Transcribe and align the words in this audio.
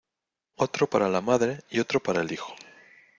otro 0.55 0.89
para 0.89 1.07
la 1.07 1.21
madre 1.21 1.59
y 1.69 1.79
otro 1.79 1.99
para 1.99 2.21
el 2.21 2.31
hijo. 2.31 2.55